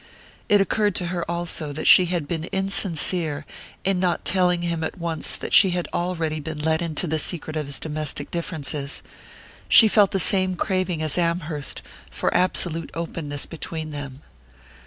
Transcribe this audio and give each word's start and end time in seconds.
It 0.49 0.59
occurred 0.59 0.95
to 0.95 1.05
her 1.13 1.29
also 1.29 1.71
that 1.73 1.85
she 1.85 2.05
had 2.05 2.27
been 2.27 2.45
insincere 2.45 3.45
in 3.83 3.99
not 3.99 4.25
telling 4.25 4.63
him 4.63 4.83
at 4.83 4.97
once 4.97 5.35
that 5.35 5.53
she 5.53 5.69
had 5.77 5.87
already 5.93 6.39
been 6.39 6.57
let 6.57 6.81
into 6.81 7.05
the 7.05 7.19
secret 7.19 7.55
of 7.55 7.67
his 7.67 7.79
domestic 7.79 8.31
differences: 8.31 9.03
she 9.69 9.87
felt 9.87 10.09
the 10.09 10.19
same 10.19 10.55
craving 10.55 11.03
as 11.03 11.19
Amherst 11.19 11.83
for 12.09 12.33
absolute 12.35 12.89
openness 12.95 13.45
between 13.45 13.91
them. 13.91 14.23